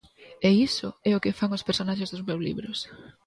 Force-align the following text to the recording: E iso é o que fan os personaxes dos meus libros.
E 0.47 0.49
iso 0.67 0.89
é 1.09 1.11
o 1.13 1.21
que 1.23 1.35
fan 1.39 1.51
os 1.57 1.65
personaxes 1.67 2.11
dos 2.11 2.25
meus 2.27 2.41
libros. 2.47 2.77